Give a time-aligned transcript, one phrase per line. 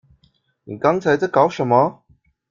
[0.63, 2.01] 你剛才在搞什麼？